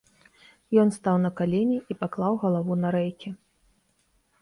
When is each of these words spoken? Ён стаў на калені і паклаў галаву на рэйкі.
Ён 0.83 0.87
стаў 0.95 1.15
на 1.27 1.31
калені 1.41 1.77
і 1.91 1.99
паклаў 2.01 2.33
галаву 2.47 2.73
на 2.83 2.87
рэйкі. 3.01 3.29